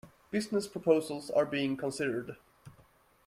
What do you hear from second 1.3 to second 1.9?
being